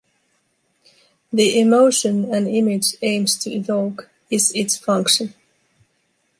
The 1.31 1.59
emotion 1.59 2.33
an 2.33 2.47
image 2.47 2.95
aims 3.03 3.37
to 3.37 3.51
evoke 3.51 4.09
is 4.31 4.51
its 4.55 4.75
function. 4.75 5.35